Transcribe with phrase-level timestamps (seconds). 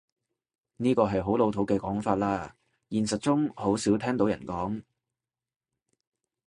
[0.77, 2.49] 呢個係好老土嘅講法喇，
[2.89, 4.81] 現實中好少聽到人講